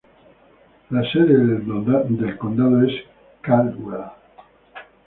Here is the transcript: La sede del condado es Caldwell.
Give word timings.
La 0.89 1.01
sede 1.11 1.37
del 1.37 2.35
condado 2.39 2.81
es 2.81 2.91
Caldwell. 3.41 4.09